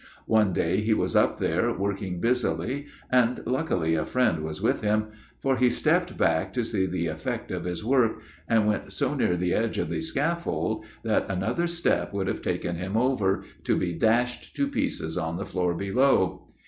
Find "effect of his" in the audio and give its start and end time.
7.05-7.85